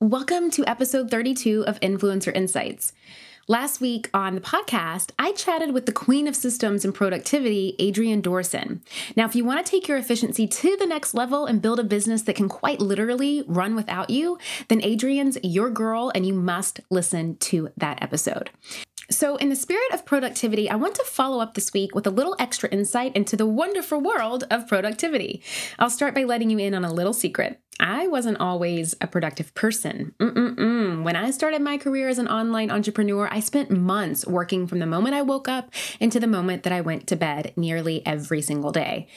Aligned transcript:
Welcome 0.00 0.52
to 0.52 0.64
episode 0.64 1.10
32 1.10 1.64
of 1.66 1.80
Influencer 1.80 2.32
Insights. 2.32 2.92
Last 3.48 3.80
week 3.80 4.08
on 4.14 4.36
the 4.36 4.40
podcast, 4.40 5.10
I 5.18 5.32
chatted 5.32 5.74
with 5.74 5.86
the 5.86 5.92
queen 5.92 6.28
of 6.28 6.36
systems 6.36 6.84
and 6.84 6.94
productivity, 6.94 7.74
Adrienne 7.80 8.22
Dorison. 8.22 8.78
Now, 9.16 9.24
if 9.24 9.34
you 9.34 9.44
want 9.44 9.66
to 9.66 9.68
take 9.68 9.88
your 9.88 9.98
efficiency 9.98 10.46
to 10.46 10.76
the 10.76 10.86
next 10.86 11.14
level 11.14 11.46
and 11.46 11.60
build 11.60 11.80
a 11.80 11.82
business 11.82 12.22
that 12.22 12.36
can 12.36 12.48
quite 12.48 12.80
literally 12.80 13.42
run 13.48 13.74
without 13.74 14.08
you, 14.08 14.38
then 14.68 14.80
Adrienne's 14.84 15.36
your 15.42 15.68
girl 15.68 16.12
and 16.14 16.24
you 16.24 16.32
must 16.32 16.78
listen 16.90 17.36
to 17.38 17.70
that 17.76 18.00
episode. 18.00 18.50
So, 19.10 19.36
in 19.36 19.48
the 19.48 19.56
spirit 19.56 19.90
of 19.94 20.04
productivity, 20.04 20.68
I 20.68 20.76
want 20.76 20.94
to 20.96 21.04
follow 21.04 21.40
up 21.40 21.54
this 21.54 21.72
week 21.72 21.94
with 21.94 22.06
a 22.06 22.10
little 22.10 22.36
extra 22.38 22.68
insight 22.68 23.16
into 23.16 23.36
the 23.36 23.46
wonderful 23.46 24.02
world 24.02 24.44
of 24.50 24.68
productivity. 24.68 25.42
I'll 25.78 25.88
start 25.88 26.14
by 26.14 26.24
letting 26.24 26.50
you 26.50 26.58
in 26.58 26.74
on 26.74 26.84
a 26.84 26.92
little 26.92 27.14
secret. 27.14 27.58
I 27.80 28.06
wasn't 28.08 28.38
always 28.38 28.94
a 29.00 29.06
productive 29.06 29.54
person. 29.54 30.14
Mm-mm-mm. 30.18 31.04
When 31.04 31.16
I 31.16 31.30
started 31.30 31.62
my 31.62 31.78
career 31.78 32.08
as 32.08 32.18
an 32.18 32.28
online 32.28 32.70
entrepreneur, 32.70 33.28
I 33.30 33.40
spent 33.40 33.70
months 33.70 34.26
working 34.26 34.66
from 34.66 34.78
the 34.78 34.84
moment 34.84 35.14
I 35.14 35.22
woke 35.22 35.48
up 35.48 35.70
into 36.00 36.20
the 36.20 36.26
moment 36.26 36.64
that 36.64 36.72
I 36.74 36.82
went 36.82 37.06
to 37.06 37.16
bed 37.16 37.54
nearly 37.56 38.04
every 38.04 38.42
single 38.42 38.72
day 38.72 39.08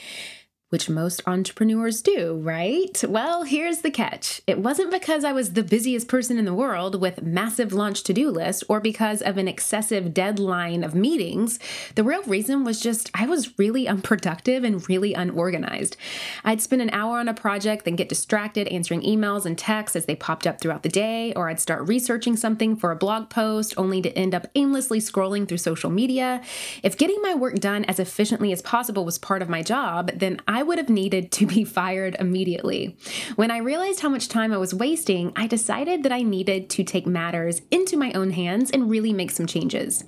which 0.72 0.88
most 0.88 1.20
entrepreneurs 1.26 2.00
do, 2.00 2.40
right? 2.42 3.04
Well, 3.06 3.42
here's 3.42 3.82
the 3.82 3.90
catch. 3.90 4.40
It 4.46 4.58
wasn't 4.58 4.90
because 4.90 5.22
I 5.22 5.32
was 5.32 5.52
the 5.52 5.62
busiest 5.62 6.08
person 6.08 6.38
in 6.38 6.46
the 6.46 6.54
world 6.54 6.98
with 6.98 7.20
massive 7.20 7.74
launch 7.74 8.02
to-do 8.04 8.30
list 8.30 8.64
or 8.70 8.80
because 8.80 9.20
of 9.20 9.36
an 9.36 9.48
excessive 9.48 10.14
deadline 10.14 10.82
of 10.82 10.94
meetings. 10.94 11.58
The 11.94 12.02
real 12.02 12.22
reason 12.22 12.64
was 12.64 12.80
just 12.80 13.10
I 13.12 13.26
was 13.26 13.58
really 13.58 13.86
unproductive 13.86 14.64
and 14.64 14.88
really 14.88 15.12
unorganized. 15.12 15.98
I'd 16.42 16.62
spend 16.62 16.80
an 16.80 16.88
hour 16.88 17.18
on 17.18 17.28
a 17.28 17.34
project, 17.34 17.84
then 17.84 17.96
get 17.96 18.08
distracted 18.08 18.66
answering 18.68 19.02
emails 19.02 19.44
and 19.44 19.58
texts 19.58 19.94
as 19.94 20.06
they 20.06 20.16
popped 20.16 20.46
up 20.46 20.58
throughout 20.58 20.84
the 20.84 20.88
day, 20.88 21.34
or 21.34 21.50
I'd 21.50 21.60
start 21.60 21.86
researching 21.86 22.34
something 22.34 22.76
for 22.76 22.90
a 22.90 22.96
blog 22.96 23.28
post 23.28 23.74
only 23.76 24.00
to 24.00 24.18
end 24.18 24.34
up 24.34 24.46
aimlessly 24.54 25.00
scrolling 25.00 25.46
through 25.46 25.58
social 25.58 25.90
media. 25.90 26.40
If 26.82 26.96
getting 26.96 27.20
my 27.20 27.34
work 27.34 27.56
done 27.56 27.84
as 27.84 28.00
efficiently 28.00 28.52
as 28.52 28.62
possible 28.62 29.04
was 29.04 29.18
part 29.18 29.42
of 29.42 29.50
my 29.50 29.62
job, 29.62 30.10
then 30.14 30.40
I 30.48 30.61
I 30.62 30.64
would 30.64 30.78
have 30.78 30.88
needed 30.88 31.32
to 31.32 31.46
be 31.46 31.64
fired 31.64 32.14
immediately. 32.20 32.96
When 33.34 33.50
I 33.50 33.58
realized 33.58 33.98
how 33.98 34.08
much 34.08 34.28
time 34.28 34.52
I 34.52 34.58
was 34.58 34.72
wasting, 34.72 35.32
I 35.34 35.48
decided 35.48 36.04
that 36.04 36.12
I 36.12 36.22
needed 36.22 36.70
to 36.70 36.84
take 36.84 37.04
matters 37.04 37.62
into 37.72 37.96
my 37.96 38.12
own 38.12 38.30
hands 38.30 38.70
and 38.70 38.88
really 38.88 39.12
make 39.12 39.32
some 39.32 39.46
changes. 39.46 40.04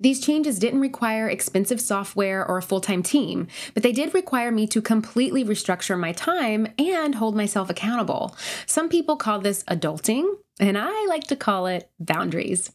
These 0.00 0.24
changes 0.24 0.58
didn't 0.58 0.80
require 0.80 1.28
expensive 1.28 1.82
software 1.82 2.42
or 2.48 2.56
a 2.56 2.62
full 2.62 2.80
time 2.80 3.02
team, 3.02 3.46
but 3.74 3.82
they 3.82 3.92
did 3.92 4.14
require 4.14 4.50
me 4.50 4.66
to 4.68 4.80
completely 4.80 5.44
restructure 5.44 6.00
my 6.00 6.12
time 6.12 6.68
and 6.78 7.16
hold 7.16 7.36
myself 7.36 7.68
accountable. 7.68 8.34
Some 8.64 8.88
people 8.88 9.16
call 9.16 9.40
this 9.40 9.64
adulting, 9.64 10.24
and 10.60 10.78
I 10.78 11.06
like 11.06 11.24
to 11.24 11.36
call 11.36 11.66
it 11.66 11.90
boundaries. 11.98 12.70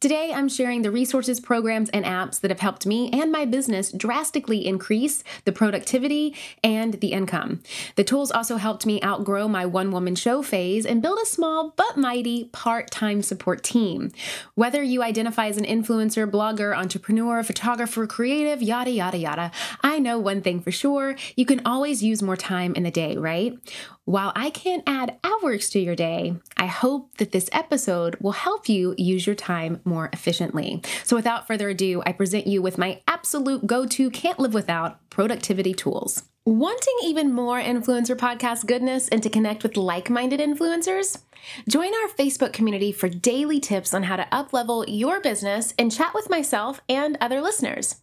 Today, 0.00 0.32
I'm 0.34 0.48
sharing 0.48 0.82
the 0.82 0.90
resources, 0.90 1.40
programs, 1.40 1.90
and 1.90 2.04
apps 2.04 2.40
that 2.40 2.50
have 2.50 2.60
helped 2.60 2.86
me 2.86 3.10
and 3.12 3.32
my 3.32 3.44
business 3.44 3.90
drastically 3.92 4.66
increase 4.66 5.24
the 5.44 5.52
productivity 5.52 6.34
and 6.62 6.94
the 6.94 7.12
income. 7.12 7.62
The 7.96 8.04
tools 8.04 8.30
also 8.30 8.56
helped 8.56 8.86
me 8.86 9.02
outgrow 9.02 9.48
my 9.48 9.66
one 9.66 9.90
woman 9.90 10.14
show 10.14 10.42
phase 10.42 10.84
and 10.84 11.02
build 11.02 11.18
a 11.22 11.26
small 11.26 11.72
but 11.76 11.96
mighty 11.96 12.44
part 12.52 12.90
time 12.90 13.22
support 13.22 13.62
team. 13.62 14.12
Whether 14.54 14.82
you 14.82 15.02
identify 15.02 15.46
as 15.46 15.56
an 15.56 15.64
influencer, 15.64 16.30
blogger, 16.30 16.76
entrepreneur, 16.76 17.42
photographer, 17.42 18.06
creative, 18.06 18.62
yada, 18.62 18.90
yada, 18.90 19.18
yada, 19.18 19.50
I 19.82 19.98
know 19.98 20.18
one 20.18 20.42
thing 20.42 20.60
for 20.60 20.70
sure 20.70 21.16
you 21.36 21.46
can 21.46 21.62
always 21.64 22.02
use 22.02 22.22
more 22.22 22.36
time 22.36 22.74
in 22.74 22.82
the 22.82 22.90
day, 22.90 23.16
right? 23.16 23.58
While 24.06 24.32
I 24.36 24.50
can't 24.50 24.82
add 24.86 25.18
hours 25.24 25.70
to 25.70 25.80
your 25.80 25.96
day, 25.96 26.36
I 26.58 26.66
hope 26.66 27.16
that 27.24 27.32
this 27.32 27.48
episode 27.52 28.16
will 28.20 28.32
help 28.32 28.68
you 28.68 28.94
use 28.98 29.26
your 29.26 29.34
time 29.34 29.80
more 29.82 30.10
efficiently. 30.12 30.82
So, 31.04 31.16
without 31.16 31.46
further 31.46 31.70
ado, 31.70 32.02
I 32.04 32.12
present 32.12 32.46
you 32.46 32.60
with 32.60 32.76
my 32.76 33.00
absolute 33.08 33.66
go 33.66 33.86
to, 33.86 34.10
can't 34.10 34.38
live 34.38 34.52
without 34.52 35.08
productivity 35.08 35.72
tools. 35.72 36.24
Wanting 36.44 36.98
even 37.04 37.32
more 37.32 37.58
influencer 37.58 38.14
podcast 38.14 38.66
goodness 38.66 39.08
and 39.08 39.22
to 39.22 39.30
connect 39.30 39.62
with 39.62 39.78
like 39.78 40.10
minded 40.10 40.40
influencers? 40.40 41.22
Join 41.66 41.94
our 41.94 42.08
Facebook 42.10 42.52
community 42.52 42.92
for 42.92 43.08
daily 43.08 43.60
tips 43.60 43.94
on 43.94 44.02
how 44.02 44.16
to 44.16 44.28
uplevel 44.30 44.84
your 44.86 45.20
business 45.20 45.72
and 45.78 45.90
chat 45.90 46.12
with 46.12 46.28
myself 46.28 46.82
and 46.86 47.16
other 47.18 47.40
listeners. 47.40 47.96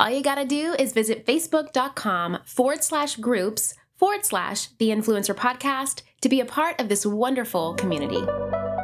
All 0.00 0.10
you 0.10 0.20
gotta 0.20 0.44
do 0.44 0.74
is 0.76 0.92
visit 0.92 1.24
facebook.com 1.26 2.38
forward 2.44 2.82
slash 2.82 3.14
groups 3.16 3.74
forward 3.96 4.24
slash 4.24 4.68
the 4.78 4.90
influencer 4.90 5.34
podcast 5.34 6.02
to 6.20 6.28
be 6.28 6.40
a 6.40 6.44
part 6.44 6.78
of 6.80 6.88
this 6.88 7.06
wonderful 7.06 7.74
community. 7.74 8.22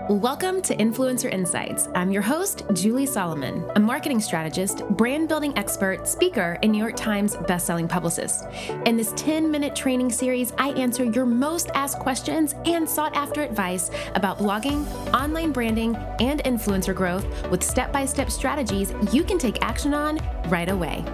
Welcome 0.08 0.62
to 0.62 0.74
Influencer 0.76 1.32
Insights. 1.32 1.88
I'm 1.94 2.10
your 2.10 2.22
host, 2.22 2.64
Julie 2.72 3.06
Solomon, 3.06 3.70
a 3.76 3.80
marketing 3.80 4.20
strategist, 4.20 4.86
brand 4.88 5.28
building 5.28 5.56
expert, 5.56 6.08
speaker, 6.08 6.58
and 6.62 6.72
New 6.72 6.78
York 6.78 6.96
Times 6.96 7.36
bestselling 7.36 7.88
publicist. 7.88 8.46
In 8.86 8.96
this 8.96 9.12
10 9.16 9.50
minute 9.50 9.76
training 9.76 10.10
series, 10.10 10.52
I 10.58 10.70
answer 10.70 11.04
your 11.04 11.24
most 11.24 11.70
asked 11.74 11.98
questions 11.98 12.54
and 12.64 12.88
sought 12.88 13.14
after 13.14 13.42
advice 13.42 13.90
about 14.14 14.38
blogging, 14.38 14.84
online 15.14 15.52
branding, 15.52 15.94
and 16.20 16.42
influencer 16.44 16.94
growth 16.94 17.26
with 17.50 17.62
step 17.62 17.92
by 17.92 18.04
step 18.04 18.30
strategies 18.30 18.92
you 19.12 19.22
can 19.22 19.38
take 19.38 19.62
action 19.62 19.94
on 19.94 20.18
right 20.48 20.70
away. 20.70 21.04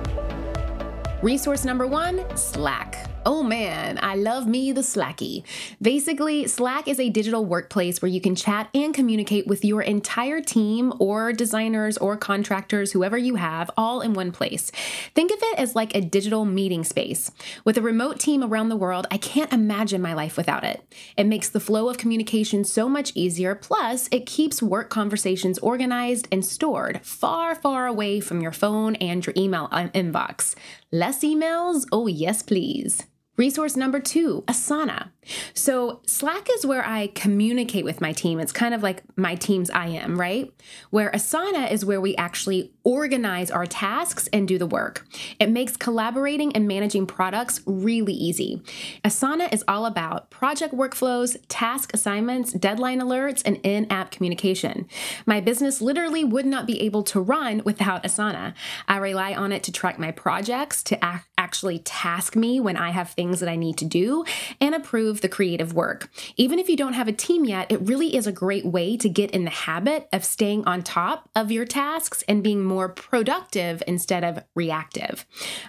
Resource 1.20 1.64
number 1.64 1.86
one 1.86 2.24
Slack. 2.36 2.87
Oh 3.30 3.42
man, 3.42 3.98
I 4.00 4.14
love 4.14 4.46
me 4.46 4.72
the 4.72 4.80
Slacky. 4.80 5.42
Basically, 5.82 6.46
Slack 6.46 6.88
is 6.88 6.98
a 6.98 7.10
digital 7.10 7.44
workplace 7.44 8.00
where 8.00 8.08
you 8.08 8.22
can 8.22 8.34
chat 8.34 8.70
and 8.72 8.94
communicate 8.94 9.46
with 9.46 9.66
your 9.66 9.82
entire 9.82 10.40
team 10.40 10.94
or 10.98 11.34
designers 11.34 11.98
or 11.98 12.16
contractors, 12.16 12.92
whoever 12.92 13.18
you 13.18 13.34
have, 13.34 13.70
all 13.76 14.00
in 14.00 14.14
one 14.14 14.32
place. 14.32 14.72
Think 15.14 15.30
of 15.30 15.40
it 15.42 15.58
as 15.58 15.76
like 15.76 15.94
a 15.94 16.00
digital 16.00 16.46
meeting 16.46 16.84
space. 16.84 17.30
With 17.66 17.76
a 17.76 17.82
remote 17.82 18.18
team 18.18 18.42
around 18.42 18.70
the 18.70 18.76
world, 18.76 19.06
I 19.10 19.18
can't 19.18 19.52
imagine 19.52 20.00
my 20.00 20.14
life 20.14 20.38
without 20.38 20.64
it. 20.64 20.82
It 21.18 21.24
makes 21.24 21.50
the 21.50 21.60
flow 21.60 21.90
of 21.90 21.98
communication 21.98 22.64
so 22.64 22.88
much 22.88 23.12
easier, 23.14 23.54
plus, 23.54 24.08
it 24.10 24.24
keeps 24.24 24.62
work 24.62 24.88
conversations 24.88 25.58
organized 25.58 26.28
and 26.32 26.42
stored 26.46 27.04
far, 27.04 27.54
far 27.54 27.86
away 27.86 28.20
from 28.20 28.40
your 28.40 28.52
phone 28.52 28.94
and 28.94 29.26
your 29.26 29.34
email 29.36 29.68
uh, 29.70 29.88
inbox. 29.88 30.54
Less 30.90 31.20
emails? 31.20 31.84
Oh, 31.92 32.06
yes, 32.06 32.42
please. 32.42 33.04
Resource 33.38 33.76
number 33.76 34.00
two, 34.00 34.42
Asana. 34.48 35.10
So, 35.54 36.00
Slack 36.06 36.48
is 36.54 36.66
where 36.66 36.84
I 36.84 37.08
communicate 37.08 37.84
with 37.84 38.00
my 38.00 38.12
team. 38.12 38.40
It's 38.40 38.52
kind 38.52 38.74
of 38.74 38.82
like 38.82 39.02
my 39.16 39.34
team's 39.34 39.70
IM, 39.70 40.18
right? 40.18 40.52
Where 40.90 41.10
Asana 41.10 41.70
is 41.70 41.84
where 41.84 42.00
we 42.00 42.16
actually 42.16 42.72
organize 42.84 43.50
our 43.50 43.66
tasks 43.66 44.28
and 44.32 44.48
do 44.48 44.58
the 44.58 44.66
work. 44.66 45.06
It 45.38 45.50
makes 45.50 45.76
collaborating 45.76 46.54
and 46.56 46.66
managing 46.66 47.06
products 47.06 47.60
really 47.66 48.14
easy. 48.14 48.62
Asana 49.04 49.52
is 49.52 49.62
all 49.68 49.84
about 49.84 50.30
project 50.30 50.74
workflows, 50.74 51.36
task 51.48 51.92
assignments, 51.92 52.52
deadline 52.52 53.00
alerts, 53.00 53.42
and 53.44 53.60
in 53.62 53.90
app 53.90 54.10
communication. 54.10 54.88
My 55.26 55.40
business 55.40 55.80
literally 55.80 56.24
would 56.24 56.46
not 56.46 56.66
be 56.66 56.80
able 56.80 57.02
to 57.04 57.20
run 57.20 57.62
without 57.64 58.04
Asana. 58.04 58.54
I 58.86 58.96
rely 58.96 59.34
on 59.34 59.52
it 59.52 59.62
to 59.64 59.72
track 59.72 59.98
my 59.98 60.10
projects, 60.10 60.82
to 60.84 60.98
actually 61.36 61.80
task 61.80 62.36
me 62.36 62.58
when 62.60 62.76
I 62.76 62.90
have 62.90 63.10
things 63.10 63.40
that 63.40 63.48
I 63.48 63.56
need 63.56 63.76
to 63.78 63.84
do, 63.84 64.24
and 64.60 64.74
approve 64.74 65.17
the 65.20 65.28
creative 65.28 65.72
work. 65.72 66.10
Even 66.36 66.58
if 66.58 66.68
you 66.68 66.76
don't 66.76 66.92
have 66.92 67.08
a 67.08 67.12
team 67.12 67.44
yet, 67.44 67.70
it 67.70 67.80
really 67.80 68.16
is 68.16 68.26
a 68.26 68.32
great 68.32 68.64
way 68.64 68.96
to 68.96 69.08
get 69.08 69.30
in 69.32 69.44
the 69.44 69.50
habit 69.50 70.08
of 70.12 70.24
staying 70.24 70.64
on 70.64 70.82
top 70.82 71.28
of 71.34 71.50
your 71.50 71.64
tasks 71.64 72.22
and 72.28 72.42
being 72.42 72.62
more 72.62 72.88
productive 72.88 73.82
instead 73.86 74.24
of 74.24 74.44
reactive. 74.54 75.26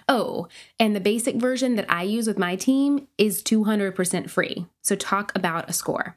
Oh, 0.08 0.48
and 0.78 0.94
the 0.94 1.00
basic 1.00 1.36
version 1.36 1.76
that 1.76 1.90
I 1.90 2.02
use 2.02 2.26
with 2.26 2.38
my 2.38 2.56
team 2.56 3.08
is 3.18 3.42
200% 3.42 4.30
free. 4.30 4.66
So, 4.82 4.96
talk 4.96 5.32
about 5.34 5.68
a 5.68 5.72
score. 5.72 6.16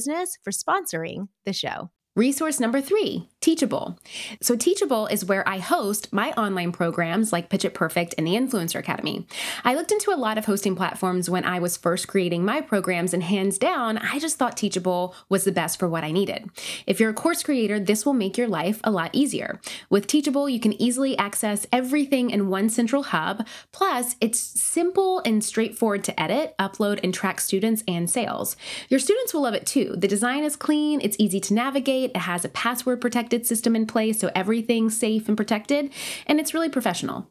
Business 0.00 0.38
for 0.42 0.50
sponsoring 0.50 1.28
the 1.44 1.52
show. 1.52 1.90
Resource 2.16 2.58
number 2.58 2.80
three 2.80 3.28
Teachable. 3.40 3.98
So, 4.42 4.56
Teachable 4.56 5.06
is 5.06 5.24
where 5.24 5.48
I 5.48 5.58
host 5.58 6.12
my 6.12 6.32
online 6.32 6.72
programs 6.72 7.32
like 7.32 7.48
Pitch 7.48 7.64
It 7.64 7.72
Perfect 7.72 8.16
and 8.18 8.26
the 8.26 8.34
Influencer 8.34 8.80
Academy. 8.80 9.26
I 9.64 9.74
looked 9.74 9.92
into 9.92 10.12
a 10.12 10.18
lot 10.18 10.36
of 10.36 10.44
hosting 10.44 10.74
platforms 10.74 11.30
when 11.30 11.44
I 11.44 11.60
was 11.60 11.78
first 11.78 12.08
creating 12.08 12.44
my 12.44 12.60
programs, 12.60 13.14
and 13.14 13.22
hands 13.22 13.58
down, 13.58 13.96
I 13.96 14.18
just 14.18 14.36
thought 14.36 14.56
Teachable 14.56 15.14
was 15.28 15.44
the 15.44 15.52
best 15.52 15.78
for 15.78 15.88
what 15.88 16.02
I 16.02 16.10
needed. 16.10 16.50
If 16.86 16.98
you're 16.98 17.10
a 17.10 17.14
course 17.14 17.44
creator, 17.44 17.78
this 17.78 18.04
will 18.04 18.12
make 18.12 18.36
your 18.36 18.48
life 18.48 18.80
a 18.82 18.90
lot 18.90 19.10
easier. 19.14 19.60
With 19.88 20.08
Teachable, 20.08 20.48
you 20.48 20.60
can 20.60 20.74
easily 20.82 21.16
access 21.16 21.66
everything 21.72 22.28
in 22.30 22.48
one 22.48 22.68
central 22.68 23.04
hub. 23.04 23.46
Plus, 23.70 24.16
it's 24.20 24.40
simple 24.40 25.22
and 25.24 25.44
straightforward 25.44 26.02
to 26.04 26.20
edit, 26.20 26.56
upload, 26.58 27.00
and 27.04 27.14
track 27.14 27.40
students 27.40 27.84
and 27.86 28.10
sales. 28.10 28.56
Your 28.88 29.00
students 29.00 29.32
will 29.32 29.42
love 29.42 29.54
it 29.54 29.64
too. 29.64 29.94
The 29.96 30.08
design 30.08 30.42
is 30.42 30.56
clean, 30.56 31.00
it's 31.00 31.16
easy 31.18 31.40
to 31.40 31.54
navigate, 31.54 31.99
it 32.04 32.16
has 32.16 32.44
a 32.44 32.48
password 32.48 33.00
protected 33.00 33.46
system 33.46 33.76
in 33.76 33.86
place 33.86 34.18
so 34.18 34.30
everything's 34.34 34.96
safe 34.96 35.28
and 35.28 35.36
protected, 35.36 35.92
and 36.26 36.40
it's 36.40 36.54
really 36.54 36.68
professional. 36.68 37.28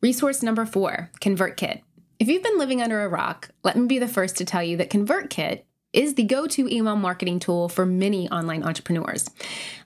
Resource 0.00 0.42
number 0.42 0.66
four 0.66 1.10
ConvertKit. 1.20 1.80
If 2.18 2.28
you've 2.28 2.42
been 2.42 2.58
living 2.58 2.80
under 2.80 3.02
a 3.02 3.08
rock, 3.08 3.50
let 3.64 3.76
me 3.76 3.86
be 3.86 3.98
the 3.98 4.08
first 4.08 4.36
to 4.36 4.44
tell 4.44 4.62
you 4.62 4.76
that 4.76 4.90
ConvertKit 4.90 5.62
is 5.94 6.14
the 6.14 6.24
go 6.24 6.46
to 6.46 6.68
email 6.68 6.96
marketing 6.96 7.38
tool 7.38 7.68
for 7.68 7.86
many 7.86 8.28
online 8.30 8.62
entrepreneurs. 8.62 9.30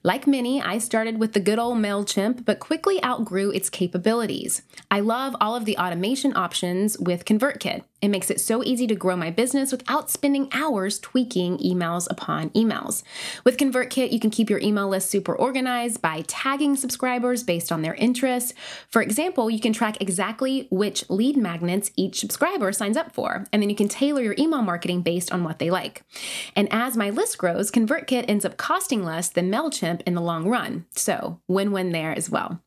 Like 0.03 0.27
many, 0.27 0.63
I 0.63 0.79
started 0.79 1.19
with 1.19 1.33
the 1.33 1.41
good 1.41 1.59
old 1.59 1.79
MailChimp, 1.79 2.45
but 2.45 2.61
quickly 2.61 3.03
outgrew 3.05 3.51
its 3.51 3.69
capabilities. 3.69 4.63
I 4.91 5.01
love 5.01 5.37
all 5.41 5.55
of 5.55 5.65
the 5.65 5.77
automation 5.77 6.37
options 6.37 6.99
with 6.99 7.25
ConvertKit. 7.25 7.83
It 8.01 8.09
makes 8.09 8.31
it 8.31 8.41
so 8.41 8.63
easy 8.63 8.87
to 8.87 8.95
grow 8.95 9.17
my 9.17 9.31
business 9.31 9.73
without 9.73 10.09
spending 10.09 10.49
hours 10.53 11.01
tweaking 11.01 11.59
emails 11.59 12.07
upon 12.09 12.51
emails. 12.51 13.03
With 13.45 13.57
ConvertKit, 13.57 14.13
you 14.13 14.21
can 14.21 14.31
keep 14.31 14.49
your 14.49 14.61
email 14.61 14.89
list 14.89 15.11
super 15.11 15.35
organized 15.35 16.01
by 16.01 16.23
tagging 16.29 16.77
subscribers 16.77 17.43
based 17.43 17.73
on 17.73 17.83
their 17.83 17.95
interests. 17.95 18.55
For 18.89 19.03
example, 19.03 19.51
you 19.51 19.59
can 19.59 19.73
track 19.73 20.01
exactly 20.01 20.69
which 20.71 21.11
lead 21.11 21.37
magnets 21.37 21.91
each 21.97 22.21
subscriber 22.21 22.73
signs 22.73 22.97
up 22.97 23.13
for, 23.13 23.45
and 23.53 23.61
then 23.61 23.69
you 23.69 23.77
can 23.77 23.89
tailor 23.89 24.23
your 24.23 24.37
email 24.39 24.63
marketing 24.63 25.03
based 25.03 25.33
on 25.33 25.43
what 25.43 25.59
they 25.59 25.71
like. 25.71 25.98
And 26.57 26.69
as 26.71 26.97
my 26.97 27.11
list 27.11 27.39
grows, 27.39 27.71
ConvertKit 27.71 28.25
ends 28.29 28.45
up 28.45 28.57
costing 28.57 29.05
less 29.05 29.29
than 29.29 29.51
MailChimp 29.51 30.03
in 30.07 30.15
the 30.15 30.21
long 30.21 30.49
run. 30.49 30.87
So, 30.95 31.41
win 31.49 31.73
win 31.73 31.93
there 31.93 32.13
as 32.13 32.31
well. 32.31 32.63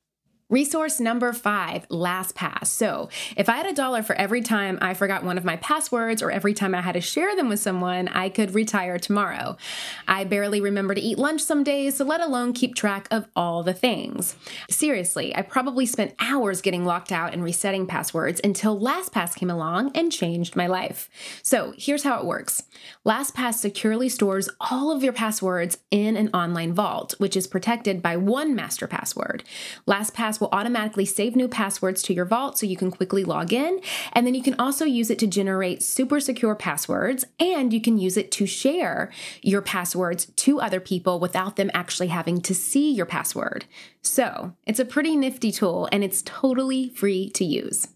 Resource 0.51 1.00
number 1.00 1.31
five, 1.31 1.88
LastPass. 1.88 2.68
So, 2.68 3.07
if 3.38 3.48
I 3.48 3.56
had 3.56 3.68
a 3.68 3.74
dollar 3.74 4.03
for 4.03 4.13
every 4.15 4.42
time 4.42 4.77
I 4.81 4.94
forgot 4.94 5.24
one 5.24 5.38
of 5.38 5.45
my 5.45 5.56
passwords 5.56 6.21
or 6.21 6.30
every 6.30 6.53
time 6.53 6.75
I 6.75 6.81
had 6.81 6.95
to 6.95 7.00
share 7.00 7.38
them 7.38 7.48
with 7.48 7.62
someone, 7.62 8.09
I 8.09 8.27
could 8.27 8.53
retire 8.53 9.00
tomorrow. 9.00 9.56
I 10.09 10.25
barely 10.25 10.59
remember 10.59 10.94
to 10.94 11.00
eat 11.00 11.18
lunch 11.18 11.39
some 11.42 11.63
days, 11.63 11.95
so 11.95 12.03
let 12.03 12.19
alone 12.19 12.51
keep 12.51 12.75
track 12.75 13.07
of 13.12 13.30
all 13.33 13.63
the 13.63 13.74
things. 13.74 14.36
Seriously, 14.69 15.33
I 15.33 15.42
probably 15.42 15.86
spent 15.86 16.15
hours 16.19 16.59
getting 16.62 16.83
locked 16.83 17.13
out 17.13 17.31
and 17.31 17.45
resetting 17.45 17.88
passwords 17.88 18.42
until 18.44 18.77
LastPass 18.77 19.33
came 19.36 19.50
along 19.50 19.92
and 19.95 20.12
changed 20.12 20.57
my 20.57 20.68
life. 20.68 21.09
So, 21.44 21.74
here's 21.77 22.03
how 22.03 22.19
it 22.19 22.25
works 22.25 22.63
LastPass 23.07 23.53
securely 23.53 24.09
stores 24.09 24.50
all 24.59 24.92
of 24.92 25.01
your 25.01 25.13
passwords 25.13 25.77
in 25.92 26.18
an 26.18 26.27
online 26.33 26.74
vault, 26.74 27.15
which 27.19 27.38
is 27.38 27.48
protected 27.48 28.01
by 28.01 28.18
one 28.18 28.53
master 28.53 28.86
password. 28.86 29.45
LastPass 29.88 30.40
will 30.41 30.49
automatically 30.51 31.05
save 31.05 31.35
new 31.35 31.47
passwords 31.47 32.01
to 32.03 32.13
your 32.13 32.25
vault 32.25 32.57
so 32.57 32.65
you 32.65 32.75
can 32.75 32.91
quickly 32.91 33.23
log 33.23 33.53
in. 33.53 33.79
And 34.13 34.27
then 34.27 34.33
you 34.33 34.43
can 34.43 34.55
also 34.59 34.83
use 34.83 35.09
it 35.09 35.19
to 35.19 35.27
generate 35.27 35.83
super 35.83 36.19
secure 36.19 36.55
passwords, 36.55 37.23
and 37.39 37.71
you 37.71 37.79
can 37.79 37.97
use 37.97 38.17
it 38.17 38.31
to 38.31 38.45
share 38.45 39.11
your 39.41 39.61
passwords 39.61 40.25
to 40.25 40.59
other 40.59 40.79
people 40.79 41.19
without 41.19 41.55
them 41.55 41.71
actually 41.73 42.07
having 42.07 42.41
to 42.41 42.55
see 42.55 42.91
your 42.91 43.05
password. 43.05 43.65
So 44.01 44.53
it's 44.65 44.79
a 44.79 44.85
pretty 44.85 45.15
nifty 45.15 45.51
tool, 45.51 45.88
and 45.91 46.03
it's 46.03 46.23
totally 46.23 46.89
free 46.89 47.29
to 47.29 47.45
use. 47.45 47.88